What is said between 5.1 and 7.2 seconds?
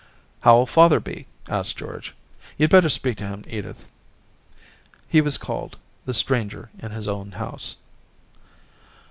was called, the stranger in his